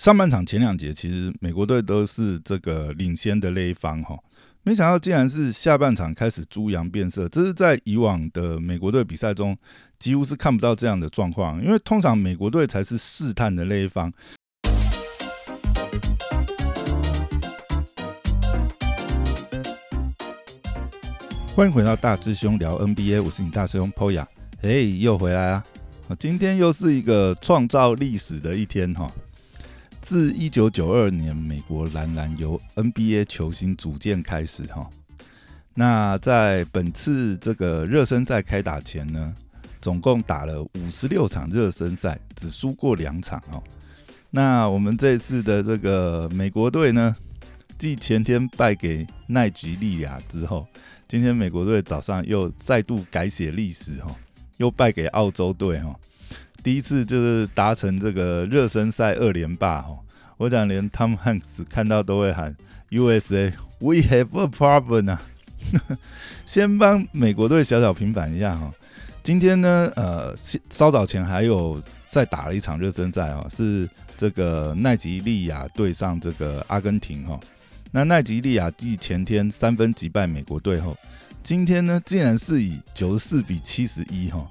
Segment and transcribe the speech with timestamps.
[0.00, 4.18] 上半场前两节，其实美国队都是这个领先的那一方哈，
[4.62, 9.54] 没想到竟然是下半场开始猪羊变色，这是在以往的美国队比赛中
[9.98, 14.10] 几乎是看不到这样的状况，因为通常美国队才是试探的那一方。
[21.54, 24.24] 欢迎回到大师兄聊 NBA，我是你大师兄 Poya，
[24.62, 25.62] 嘿，又回来啊！
[26.18, 29.12] 今天又是一个创造历史的一天哈。
[30.10, 34.90] 自一九九二年美国男篮由 NBA 球星组建开始哈，
[35.72, 39.32] 那在本次这个热身赛开打前呢，
[39.80, 43.62] 总共打了五十六场热身赛，只输过两场哦。
[44.30, 47.14] 那我们这次的这个美国队呢，
[47.78, 50.66] 继前天败给奈吉利亚之后，
[51.06, 54.12] 今天美国队早上又再度改写历史哈，
[54.56, 55.94] 又败给澳洲队哈。
[56.62, 59.96] 第一次就是达成这个热身赛二连霸哈，
[60.40, 62.56] 我想连 Tom Hanks 看到都会喊
[62.88, 65.20] USA，We have a problem 啊！
[66.46, 68.72] 先帮美国队小小平反一下哈。
[69.22, 70.34] 今天呢，呃，
[70.70, 77.38] 稍早前还有再打了一场热身赛哈，是这个奈吉利亚对上这个阿根廷哈。
[77.90, 80.96] 那奈吉利亚继前天三分击败美国队后，
[81.42, 84.50] 今天呢，竟然是以九十四比七十一哈。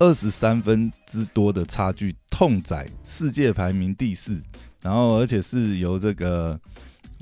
[0.00, 4.40] 二十三分之多的差距，痛宰世界排名第四，
[4.82, 6.58] 然后而且是由这个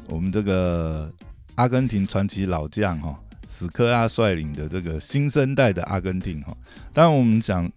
[0.08, 1.10] 我们这个
[1.56, 6.56] 阿根廷传奇老将哈史科拉率领的这个新生代的阿根廷哈。
[6.92, 7.70] 当然我们想，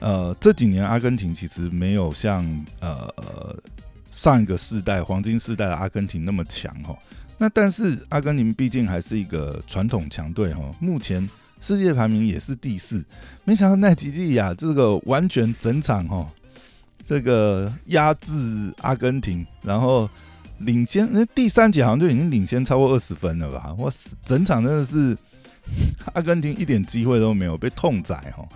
[0.00, 2.44] 呃，这几年阿根廷其实没有像
[2.80, 3.08] 呃
[4.10, 6.96] 上一个世代黄金世代的阿根廷那么强哈。
[7.38, 11.28] 那但是阿根廷毕竟还是一个传统强队哈，目前。
[11.60, 13.02] 世界排名也是第四，
[13.44, 16.26] 没想到奈吉利亚这个完全整场哈，
[17.06, 20.08] 这个压制阿根廷，然后
[20.58, 23.74] 领先，那第三节好像就已经领先超过二十分了吧？
[23.78, 23.92] 哇，
[24.24, 25.16] 整场真的是
[26.14, 28.46] 阿根廷一点机会都没有，被痛宰哈。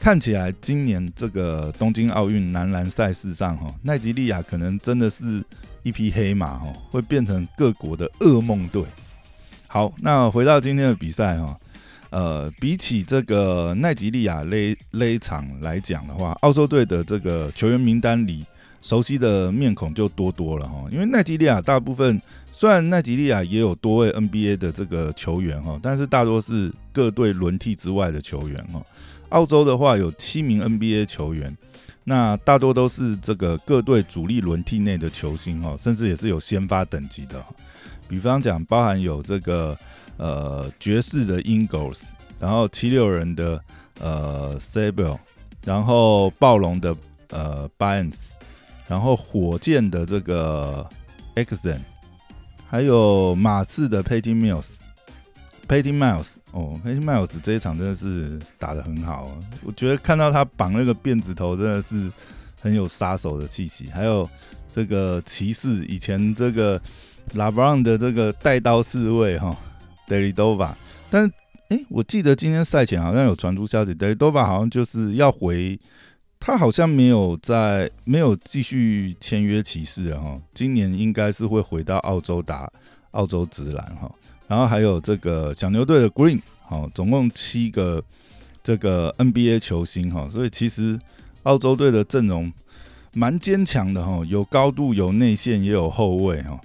[0.00, 5.44] 看起来今年这个东京奥运男篮赛事上哈，奈吉利亚可能真的是
[5.82, 8.84] 一匹黑马哈，会变成各国的噩梦队。
[9.66, 11.58] 好，那回到今天的比赛哈。
[12.10, 18.46] 呃，比起这个奈吉利亚勒勒场来讲的话，澳洲队的这个球员名单里
[18.80, 20.86] 熟悉的面孔就多多了哈。
[20.90, 22.18] 因为奈吉利亚大部分
[22.50, 28.82] 虽然奈吉利亚也有多位 NBA 的这个球员哈，但是大多是各队轮替之外的球员哈。
[29.28, 31.54] 澳洲的话有七名 NBA 球员，
[32.04, 37.44] 那大多都是这个各队主力轮替内的球星哈，甚至也是有先发等级的。
[38.08, 39.76] 比方讲，包含有这个。
[40.18, 42.00] 呃，爵士的 Ingles，
[42.40, 43.60] 然后七六人的
[44.00, 45.16] 呃 Sable，
[45.64, 46.94] 然后暴龙的
[47.30, 48.18] 呃 b a n s
[48.88, 50.84] 然后火箭的这个
[51.36, 51.78] Exon，
[52.66, 62.10] 还有马刺的 Patty Mills，Patty Miles，哦，Patty Miles 这一场真的是打的很好，啊我觉得看到他绑那个辫子头真的是
[62.60, 64.28] 很有杀手的气息，还有
[64.74, 66.80] 这个骑士以前这个
[67.34, 69.56] LeBron 的这个带刀侍卫哈。
[70.08, 70.74] Delidova，
[71.10, 71.32] 但是
[71.68, 75.78] 哎，我记得今天赛前好像有传出消息，Delidova 好像就是要回，
[76.40, 82.72] 他好像没有在没有继续签约骑士了哈，今年应该是会回到澳洲打
[83.10, 84.10] 澳洲直男哈，
[84.46, 88.02] 然后还有这个小牛队的 Green，好，总共七个
[88.62, 90.98] 这个 NBA 球星哈，所以其实
[91.42, 92.50] 澳洲队的阵容
[93.12, 96.58] 蛮坚强的哈，有高度，有内线，也有后卫哈。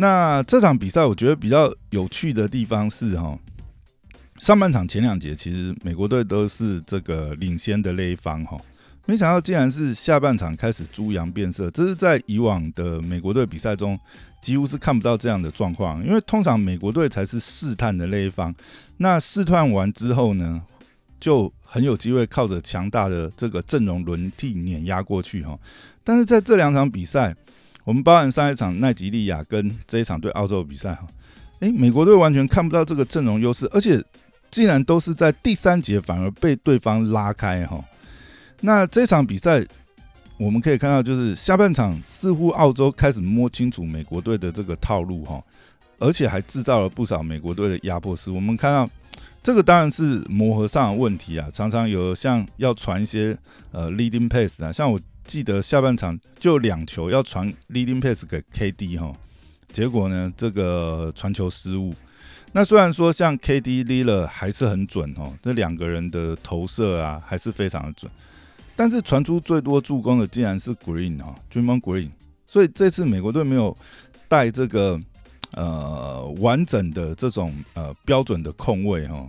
[0.00, 3.36] 那这场比赛我觉得比较有趣的地方是哈，
[4.38, 8.56] 上半场前两节其实美国队都是这个领先的那一方哈，
[9.06, 13.98] 没想到竟然是下半场开始猪羊变色，这是在以往的美国队比赛中
[14.40, 18.54] 几乎是看不到这样的状况，因为通常美国队才是试探的那一方，
[18.98, 20.62] 那试探完之后呢，
[21.18, 25.58] 就很有机会靠着强大的这个阵容轮替碾压过去哈，
[26.04, 27.34] 但是在这两场比赛。
[27.88, 31.06] 我们包含上一场奈吉利亚跟这一场对澳洲的比赛哈，
[31.60, 34.04] 诶，美国队完全看不到这个阵容优势，而且
[34.50, 37.82] 竟然都是在第三节反而被对方拉开哈。
[38.60, 39.64] 那这场比赛
[40.36, 45.42] 我们可以看到，就是下半场似乎澳洲开始摸清楚美国队的这个套路哈，
[45.98, 48.30] 而且还制造了不少美国队的压迫式。
[48.30, 48.86] 我们看到
[49.42, 53.34] 这个当然是磨合上的问题啊，常常有像要传一些
[53.72, 55.00] 呃 leading pass 啊，像我。
[55.28, 59.12] 记得下半场就两球要传 leading pass 给 KD 哈，
[59.70, 61.94] 结果呢这个传球失误。
[62.52, 68.10] 那虽然说像 KD l 了还是很准哦，这两个人的投射啊还是非常的准，
[68.74, 72.08] 但是传出最多助攻的竟然是 Green 哈 d r a m o n Green
[72.46, 73.76] 所以这次美国队没有
[74.28, 74.98] 带这个
[75.50, 79.28] 呃完整的这种呃标准的控卫哈。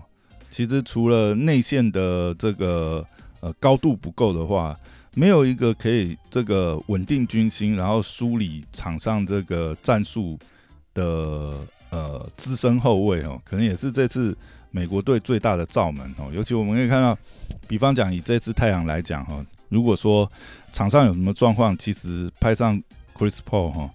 [0.50, 3.06] 其实除了内线的这个
[3.42, 4.80] 呃高度不够的话，
[5.20, 10.40] 没有一个可以这个稳定军心，然后梳理场上这个战术
[10.94, 11.58] 的
[11.90, 14.34] 呃资深后卫哦，可能也是这次
[14.72, 16.32] 美国队最大的罩门哦。
[16.34, 17.18] 尤其我们可以看到，
[17.68, 20.32] 比方讲以这次太阳来讲哈，如果说
[20.72, 22.82] 场上有什么状况，其实派上
[23.14, 23.90] Chris Paul 哈，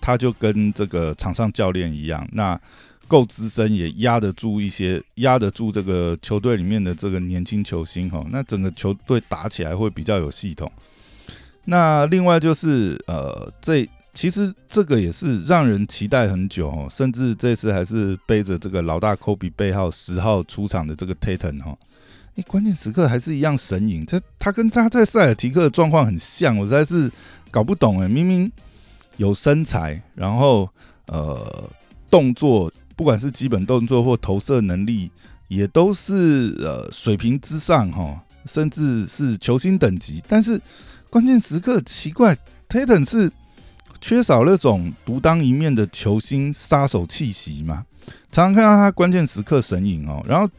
[0.00, 2.60] 他就跟这个场上教练一样，那。
[3.08, 8.24] 够资深也压得住一些，压得住这个球队里面的这个年轻球星哈。
[8.30, 10.70] 那整个球队打起来会比较有系统。
[11.64, 21.76] 那另外就是呃，这其实这个也是让人期待很久哦，甚至这次还是背着这个老大科比背号十号出场的这个 Tatum 哈。
[22.36, 24.04] 哎，关键时刻还是一样神隐。
[24.06, 27.10] 这他跟他在塞尔提克的状况很像，我实在是
[27.50, 28.08] 搞不懂哎。
[28.08, 28.52] 明明
[29.16, 30.68] 有身材，然后
[31.06, 31.70] 呃
[32.10, 32.70] 动作。
[32.98, 35.08] 不管是基本动作或投射能力，
[35.46, 40.20] 也都是呃水平之上哈，甚至是球星等级。
[40.26, 40.60] 但是
[41.08, 42.36] 关键时刻奇怪
[42.68, 43.30] ，Tatum 是
[44.00, 47.86] 缺少那种独当一面的球星杀手气息嘛？
[48.32, 50.20] 常常看到他关键时刻神隐哦。
[50.26, 50.50] 然后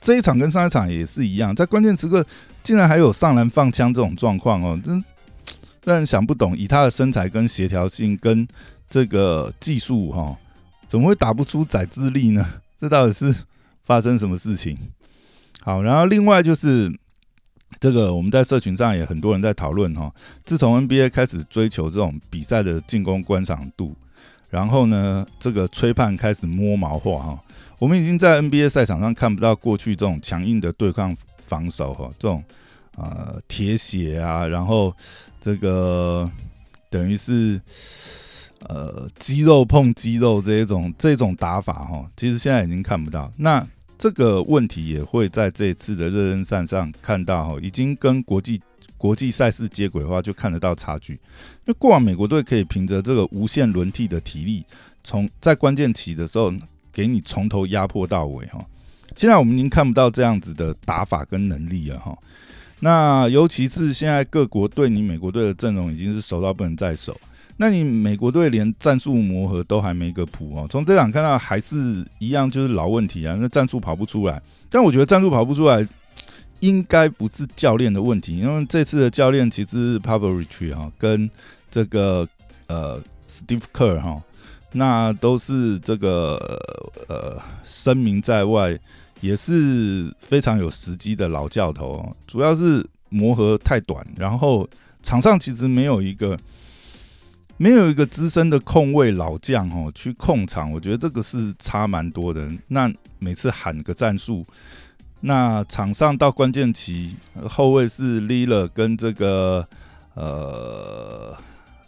[0.00, 2.24] 这一场跟上一场也是一样，在关键时刻
[2.62, 5.04] 竟然还有上篮放枪这种状况哦，真
[5.82, 6.56] 让人想不懂。
[6.56, 8.46] 以他的身材跟协调性跟
[8.88, 10.36] 这个技术哈。
[10.90, 12.44] 怎么会打不出宰智力呢？
[12.80, 13.32] 这到底是
[13.80, 14.76] 发生什么事情？
[15.60, 16.92] 好，然后另外就是
[17.78, 20.12] 这个，我们在社群上也很多人在讨论哈。
[20.44, 23.94] 自从 NBA 开始追求这种比赛的进攻观赏度，
[24.48, 27.38] 然后呢，这个吹判开始摸毛化哈。
[27.78, 31.16] 我们已经在 NBA 赛场上看不到过去这种强硬的对抗
[31.46, 32.42] 防守哈，这种
[32.96, 34.92] 呃铁血啊，然后
[35.40, 36.28] 这个
[36.90, 37.60] 等于是。
[38.68, 43.30] 呃，肌肉碰肌肉这一种这种打法哈，其实现在已经看不到。
[43.38, 43.66] 那
[43.98, 48.60] 这个问题也会在这一次的热身赛上看到哈，已经跟国际
[48.98, 51.14] 国际赛事接轨的话，就看得到差距。
[51.14, 51.20] 因
[51.66, 54.64] 为过往美国队可以凭着这个无限轮替的体力，
[55.02, 56.52] 从在关键期的时候
[56.92, 58.62] 给你从头压迫到尾哈。
[59.16, 62.16] 现在我们已经看不到这样子的打法跟能力了哈。
[62.80, 67.18] 那尤其是现在各国对你美国队的阵容已经是熟到不能再熟。
[67.62, 73.36] 那你美国队连战术磨合都还没个谱哦，从这场看到还是一样，就是老问题啊。
[73.38, 74.40] 那战术跑不出来，
[74.70, 75.86] 但我觉得战术跑不出来，
[76.60, 81.30] 应该不是教练的问题，因为这次的教练其实 p a v l i c 哈，跟
[81.70, 82.26] 这个
[82.66, 82.98] 呃
[83.28, 84.22] Steve Kerr 哈，
[84.72, 86.58] 那都是这个
[87.08, 88.74] 呃声名在外，
[89.20, 94.66] 也是非常有时机的老教头，哦主要是磨合太短，然后
[95.02, 96.38] 场上其实没有一个。
[97.62, 102.50] 没有一个资深的控卫老将哦去控场，我觉得这个是差蛮多的。
[102.68, 104.42] 那每次喊个战术，
[105.20, 107.14] 那场上到关键期，
[107.46, 109.68] 后卫是 l i l a 跟这个
[110.14, 111.36] 呃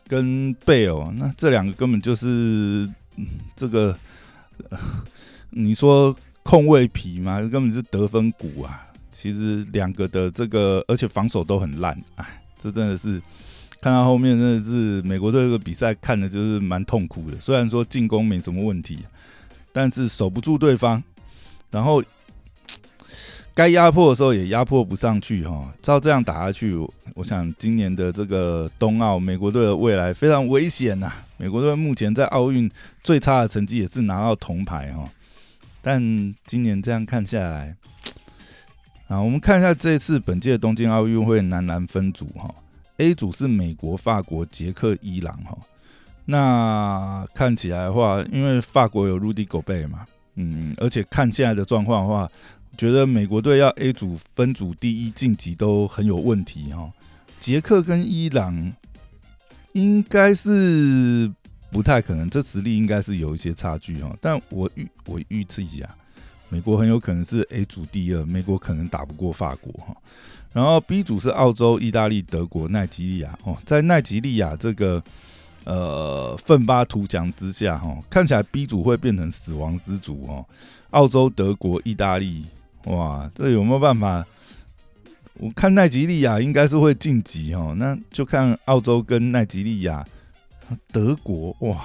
[0.06, 2.86] 跟贝尔，那这两个根本就是
[3.56, 3.96] 这个
[5.48, 7.40] 你说控卫皮吗？
[7.40, 8.88] 根本是得分股啊！
[9.10, 13.22] 其实两个的这个，而且防守都很烂，哎，这真的是。
[13.82, 17.40] 看到后面真的是美国队这个比赛看的就是蛮痛苦的。
[17.40, 19.00] 虽然说进攻没什么问题，
[19.72, 21.02] 但是守不住对方，
[21.68, 22.00] 然后
[23.52, 25.74] 该压迫的时候也压迫不上去哈。
[25.82, 26.76] 照这样打下去，
[27.14, 31.12] 我想今年的这个冬奥美国队的未来 非常危险呐。
[31.36, 32.70] 美国队目前在奥运
[33.02, 35.10] 最差的成绩也是拿到铜牌哈，
[35.82, 36.00] 但
[36.46, 37.74] 今年这样看下来，
[39.08, 42.48] 啊，我们看一下这次本届东京奥运会男篮分组哈。
[43.02, 45.58] A 组是美国、法国、捷克、伊朗哈，
[46.24, 50.06] 那看起来的话，因为法国有 Rudy Gobert 嘛，
[50.36, 52.30] 嗯，而且看现在的状况的话，
[52.78, 56.92] 觉得美国队要 A 组分组第一晋级都很有问题哈。
[57.40, 58.72] 捷克跟伊朗
[59.72, 61.28] 应该是
[61.72, 64.16] 不太可能，这实力应该是有一些差距哈。
[64.20, 65.96] 但我预我预测一下，
[66.52, 69.96] 美国很有可能是 A 组第二，美国可能打不过法国哈。
[70.52, 75.02] 然后 B 组是澳洲、意大利、德国、奈及利亚哦，在奈及利亚这个
[75.64, 80.44] 呃奋发图强之下哈，看起来 B 组会变成死亡之组哦。
[80.90, 82.44] 澳洲、德国、意大利，
[82.84, 84.22] 哇，这有没有办法？
[85.38, 90.06] 我看奈及利亚应该是会晋级哦，那就看澳洲跟奈及利亚、
[90.92, 91.82] 德国，哇，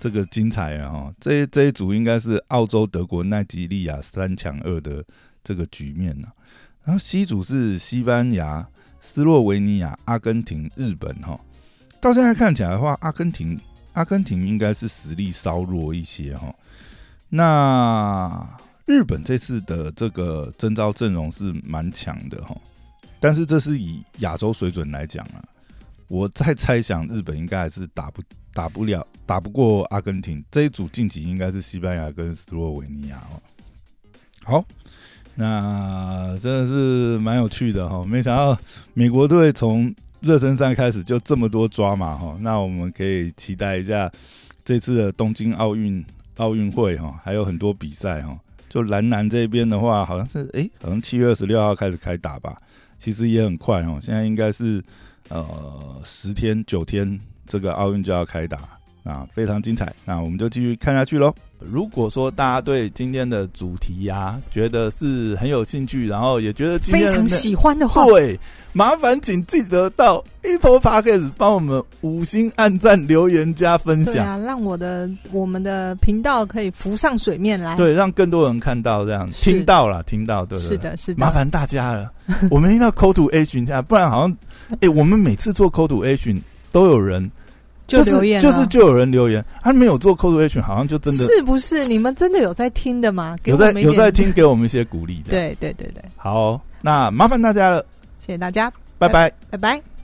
[0.00, 0.90] 这个精彩啊！
[0.90, 5.04] 哈，这这一组应该是澳洲、德国、奈及利亚三强二的
[5.42, 6.28] 这个局面呢。
[6.84, 8.66] 然后 C 组是西班牙、
[9.00, 11.38] 斯洛维尼亚、阿根廷、日本哈。
[12.00, 13.58] 到现在看起来的话，阿根廷
[13.92, 16.54] 阿根廷应该是实力稍弱一些哈。
[17.28, 18.48] 那
[18.86, 22.56] 日本这次的这个征召阵容是蛮强的哈，
[23.20, 25.44] 但是这是以亚洲水准来讲啊，
[26.08, 28.22] 我在猜想日本应该还是打不
[28.58, 33.38] 打不了，打不过阿根廷这一组晋级应该是西班牙跟斯洛维尼亚哦。
[34.42, 34.64] 好。
[35.40, 38.58] 那真的是蛮有趣的哈，没想到
[38.92, 44.10] 美国队从热身赛开始就这么多抓马哈，那我们可以期待一下
[44.64, 46.04] 这次的东京奥运
[46.38, 48.36] 奥运会哈，还有很多比赛哈。
[48.68, 52.60] 就男篮这边的话，好像是哎，好像七月二十六号开始开打吧，
[52.98, 54.82] 其实也很快哦，现在应该是
[55.28, 57.16] 呃十天九天，
[57.48, 58.58] 这个奥运就要开打
[59.04, 59.92] 啊，非常精彩。
[60.04, 61.34] 那我们就继续看下去喽。
[61.60, 68.38] 如果说大家对今天的主题呀，觉得是很有兴趣，然后也觉得非常喜欢的话，对，
[68.72, 82.12] 麻烦请记得到 Apple Podcast 帮我们五星按赞、留言、加分享，对啊，让我的我们的频道可以浮上水面来，对，让更多人看到，这样听到了，听到，对，是的，是的，麻烦大家了，
[82.52, 84.36] 我们一定要 Call to Action 下，不然好像，
[84.78, 86.40] 哎，我们每次做 Call to Action
[86.72, 87.30] 都有人。
[87.86, 91.88] 就留言，就是就有人留言，他没有做 call to action，好像就真的是不是？
[91.88, 93.34] 你们真的有在听的吗？
[93.44, 95.30] 有在有在听，给我们一些鼓励的。
[95.30, 97.82] 对对对对，好，那麻烦大家了，
[98.20, 99.87] 谢谢大家，拜拜，拜拜。